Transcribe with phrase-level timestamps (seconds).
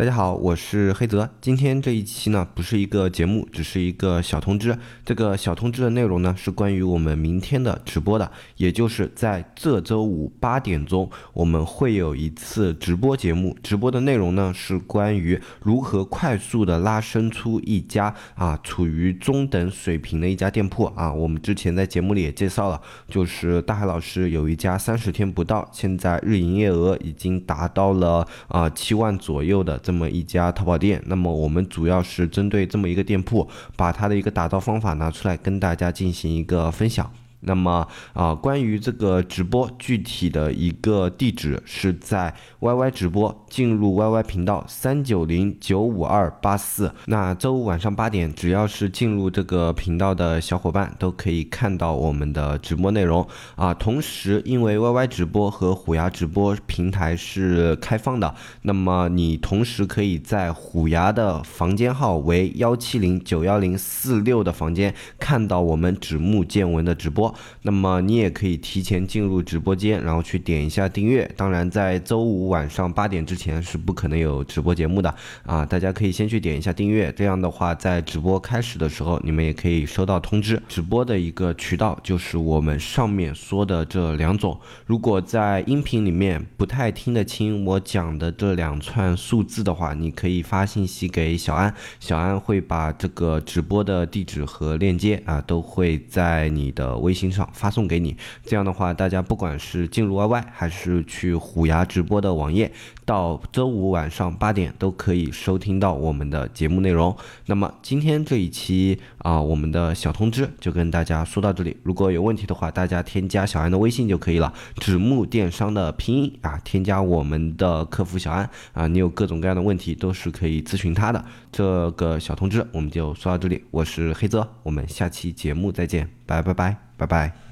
[0.00, 1.28] 大家好，我是黑泽。
[1.42, 4.74] 今天这一期呢，不是一个节目，只是一个小通知。
[5.04, 13.54] 这个小通知的内容呢，是关于我们明天的直播的，也就是在这周五八点钟，我们会有一次直播节目。
[13.62, 21.12] 直播的内容呢，是关于如何快速的拉伸出一家啊处于中等水平的一家店铺啊。
[21.12, 29.78] 我们之前在节目里也介绍了，就是大海老师有一家三十天不到，现在日营业额已经达到了啊七万左右的。
[29.90, 37.12] 这么一家淘宝店，那么我们主要是针对这么一个店铺，把它的一个打造方法拿出来跟大家进行一个分享。
[37.40, 46.92] 那么啊，关于这个直播具体的一个地址是在 YY 直播，进入 YY 频道三九零九五二八四。
[47.06, 53.26] 那周五晚上八点，只要是进入这个频道的小伙伴都可以看到我们的直播内容
[53.56, 53.72] 啊。
[53.72, 67.29] 同时，因为 YY 直播和虎牙直播平台是开放的，那么你同时可以在虎牙的房间号为幺七零九幺零四六的房间看到我们指木见闻的直播。
[67.62, 71.30] 那么你也可以提前进入直播间，然后去点一下订阅。
[71.36, 75.14] 当然，在周五晚上八点之前是不可能有直播节目的
[75.46, 75.64] 啊！
[75.64, 80.60] 大家可以先去点一下订阅，这样的话，在直播开始的时候，你们也可以收到通知。
[80.68, 84.58] 直播的一个渠道就是我们上面说的这两种。
[84.86, 97.19] 如果在音频里面不太听得清我讲的这两串数字的话，你可以发信息给小安，小安会把这个直播的地址和链接啊，都会在你的微信。
[97.20, 102.72] 欣赏发送给你，这样的话，大家不管是进入 YY 还是去虎牙直播的网页，
[103.10, 107.16] 到周五晚上八点都可以收听到我们的节目内容。
[107.46, 111.76] 那么今天这一期啊，我们的小通知就跟大家说到这里。
[111.82, 121.24] 如果有问题的话，大家添加小安的微信就可以了，指木电商的拼音啊，添加我们的客服小安啊，你有各种各样的问题都是可以咨询他的。
[121.50, 126.76] 这个小通知我们就说到这里，我是黑泽，我们下期节目再见，拜拜拜。
[126.96, 127.40] 拜拜。